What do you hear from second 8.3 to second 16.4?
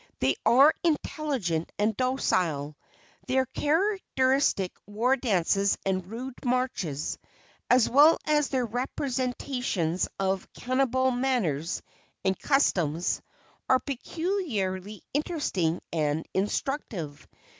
their representations of Cannibal manners and customs, are peculiarly interesting and